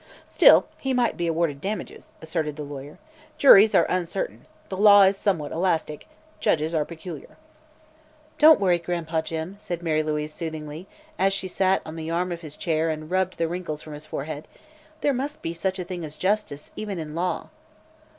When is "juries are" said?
3.37-3.85